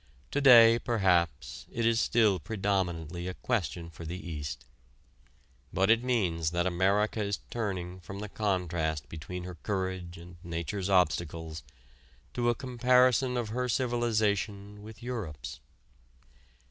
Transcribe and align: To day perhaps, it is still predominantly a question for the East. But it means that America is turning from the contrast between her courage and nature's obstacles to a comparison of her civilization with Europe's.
To 0.31 0.41
day 0.41 0.79
perhaps, 0.79 1.67
it 1.71 1.85
is 1.85 1.99
still 1.99 2.39
predominantly 2.39 3.27
a 3.27 3.35
question 3.35 3.91
for 3.91 4.03
the 4.03 4.17
East. 4.17 4.65
But 5.71 5.91
it 5.91 6.03
means 6.03 6.49
that 6.49 6.65
America 6.65 7.21
is 7.23 7.37
turning 7.51 7.99
from 7.99 8.17
the 8.17 8.27
contrast 8.27 9.09
between 9.09 9.43
her 9.43 9.57
courage 9.61 10.17
and 10.17 10.37
nature's 10.43 10.89
obstacles 10.89 11.61
to 12.33 12.49
a 12.49 12.55
comparison 12.55 13.37
of 13.37 13.49
her 13.49 13.69
civilization 13.69 14.81
with 14.81 15.03
Europe's. 15.03 15.59